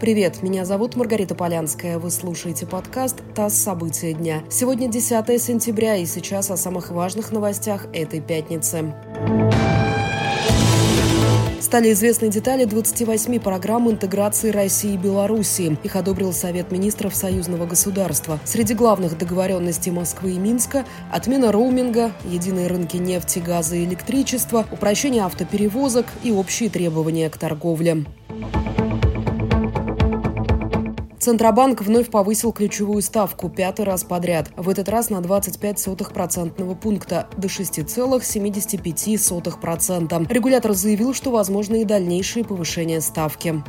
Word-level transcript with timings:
Привет, 0.00 0.44
меня 0.44 0.64
зовут 0.64 0.94
Маргарита 0.94 1.34
Полянская. 1.34 1.98
Вы 1.98 2.12
слушаете 2.12 2.66
подкаст 2.66 3.16
«ТАСС. 3.34 3.54
События 3.54 4.12
дня». 4.12 4.44
Сегодня 4.48 4.86
10 4.86 5.42
сентября, 5.42 5.96
и 5.96 6.06
сейчас 6.06 6.52
о 6.52 6.56
самых 6.56 6.92
важных 6.92 7.32
новостях 7.32 7.86
этой 7.92 8.20
пятницы. 8.20 8.94
Стали 11.60 11.90
известны 11.92 12.28
детали 12.28 12.64
28 12.64 13.40
программ 13.40 13.90
интеграции 13.90 14.50
России 14.50 14.94
и 14.94 14.96
Белоруссии. 14.96 15.76
Их 15.82 15.96
одобрил 15.96 16.32
Совет 16.32 16.70
министров 16.70 17.16
союзного 17.16 17.66
государства. 17.66 18.38
Среди 18.44 18.74
главных 18.74 19.18
договоренностей 19.18 19.90
Москвы 19.90 20.34
и 20.34 20.38
Минска– 20.38 20.86
отмена 21.12 21.50
роуминга, 21.50 22.12
единые 22.24 22.68
рынки 22.68 22.98
нефти, 22.98 23.40
газа 23.40 23.74
и 23.74 23.84
электричества, 23.84 24.64
упрощение 24.70 25.24
автоперевозок 25.24 26.06
и 26.22 26.30
общие 26.30 26.70
требования 26.70 27.28
к 27.28 27.36
торговле. 27.36 28.04
Центробанк 31.28 31.82
вновь 31.82 32.10
повысил 32.10 32.52
ключевую 32.52 33.02
ставку 33.02 33.50
пятый 33.50 33.84
раз 33.84 34.02
подряд. 34.02 34.48
В 34.56 34.70
этот 34.70 34.88
раз 34.88 35.10
на 35.10 35.20
25 35.20 35.78
сотых 35.78 36.14
процентного 36.14 36.74
пункта 36.74 37.28
до 37.36 37.48
6,75%. 37.48 40.32
Регулятор 40.32 40.72
заявил, 40.72 41.12
что 41.12 41.30
возможны 41.30 41.82
и 41.82 41.84
дальнейшие 41.84 42.46
повышения 42.46 43.02
ставки. 43.02 43.62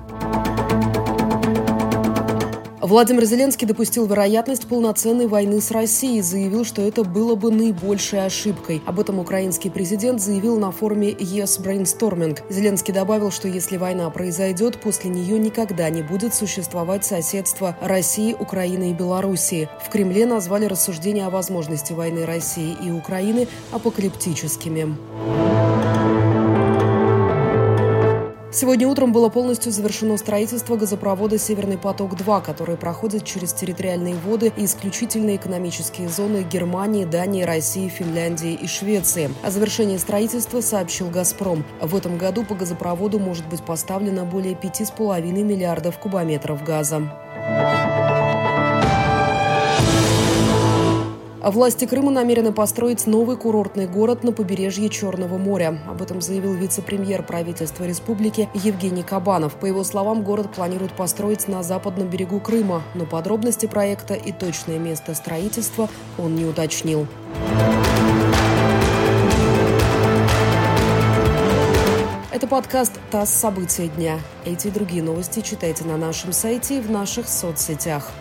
Владимир 2.81 3.25
Зеленский 3.25 3.67
допустил 3.67 4.05
вероятность 4.05 4.65
полноценной 4.65 5.27
войны 5.27 5.59
с 5.59 5.69
Россией, 5.69 6.21
заявил, 6.21 6.63
что 6.63 6.81
это 6.81 7.03
было 7.03 7.35
бы 7.35 7.51
наибольшей 7.51 8.25
ошибкой. 8.25 8.81
Об 8.85 9.01
этом 9.01 9.19
украинский 9.19 9.69
президент 9.69 10.21
заявил 10.21 10.57
на 10.57 10.71
форуме 10.71 11.11
Yes 11.11 11.61
Brainstorming. 11.61 12.39
Зеленский 12.49 12.93
добавил, 12.93 13.31
что 13.31 13.49
если 13.49 13.75
война 13.75 14.09
произойдет, 14.09 14.79
после 14.79 15.09
нее 15.09 15.37
никогда 15.37 15.89
не 15.89 16.03
будет 16.03 16.33
существовать 16.33 17.03
соседство 17.03 17.75
России, 17.81 18.33
Украины 18.33 18.91
и 18.91 18.93
Белоруссии. 18.93 19.67
В 19.85 19.89
Кремле 19.89 20.25
назвали 20.25 20.63
рассуждения 20.63 21.25
о 21.25 21.29
возможности 21.29 21.91
войны 21.91 22.25
России 22.25 22.77
и 22.81 22.91
Украины 22.91 23.49
апокалиптическими. 23.73 24.95
Сегодня 28.51 28.87
утром 28.87 29.11
было 29.11 29.29
полностью 29.29 29.71
завершено 29.71 30.17
строительство 30.17 30.75
газопровода 30.75 31.37
«Северный 31.37 31.77
поток-2», 31.77 32.43
который 32.43 32.77
проходит 32.77 33.23
через 33.23 33.53
территориальные 33.53 34.15
воды 34.15 34.51
и 34.57 34.65
исключительные 34.65 35.35
экономические 35.35 36.09
зоны 36.09 36.41
Германии, 36.41 37.05
Дании, 37.05 37.43
России, 37.43 37.87
Финляндии 37.89 38.53
и 38.53 38.65
Швеции. 38.65 39.29
О 39.43 39.51
завершении 39.51 39.97
строительства 39.97 40.61
сообщил 40.61 41.11
«Газпром». 41.11 41.63
В 41.79 41.95
этом 41.95 42.17
году 42.17 42.43
по 42.43 42.55
газопроводу 42.55 43.19
может 43.19 43.47
быть 43.47 43.61
поставлено 43.61 44.25
более 44.25 44.55
5,5 44.55 45.21
миллиардов 45.43 45.99
кубометров 45.99 46.63
газа. 46.63 47.03
Власти 51.41 51.85
Крыма 51.85 52.11
намерены 52.11 52.51
построить 52.51 53.07
новый 53.07 53.37
курортный 53.37 53.87
город 53.87 54.25
на 54.25 54.33
побережье 54.33 54.89
Черного 54.89 55.37
моря. 55.37 55.79
Об 55.87 56.01
этом 56.01 56.19
заявил 56.19 56.53
вице-премьер 56.53 57.23
правительства 57.23 57.85
республики 57.85 58.49
Евгений 58.53 59.03
Кабанов. 59.03 59.55
По 59.55 59.65
его 59.65 59.85
словам, 59.85 60.23
город 60.23 60.51
планируют 60.53 60.91
построить 60.91 61.47
на 61.47 61.63
западном 61.63 62.09
берегу 62.09 62.41
Крыма, 62.41 62.83
но 62.93 63.05
подробности 63.05 63.67
проекта 63.67 64.15
и 64.15 64.33
точное 64.33 64.79
место 64.79 65.15
строительства 65.15 65.87
он 66.17 66.35
не 66.35 66.43
уточнил. 66.43 67.07
Это 72.31 72.47
подкаст 72.47 72.99
«ТАСС. 73.11 73.29
События 73.29 73.87
дня». 73.87 74.19
Эти 74.45 74.67
и 74.67 74.71
другие 74.71 75.01
новости 75.01 75.39
читайте 75.39 75.85
на 75.85 75.95
нашем 75.95 76.33
сайте 76.33 76.79
и 76.79 76.81
в 76.81 76.91
наших 76.91 77.29
соцсетях. 77.29 78.11